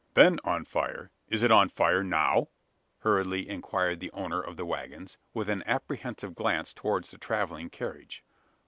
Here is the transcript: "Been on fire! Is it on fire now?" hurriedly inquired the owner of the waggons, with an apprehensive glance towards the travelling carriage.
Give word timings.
"Been 0.15 0.39
on 0.43 0.65
fire! 0.65 1.11
Is 1.27 1.43
it 1.43 1.51
on 1.51 1.69
fire 1.69 2.03
now?" 2.03 2.47
hurriedly 3.01 3.47
inquired 3.47 3.99
the 3.99 4.09
owner 4.13 4.41
of 4.41 4.57
the 4.57 4.65
waggons, 4.65 5.19
with 5.31 5.47
an 5.47 5.61
apprehensive 5.67 6.33
glance 6.33 6.73
towards 6.73 7.11
the 7.11 7.19
travelling 7.19 7.69
carriage. 7.69 8.23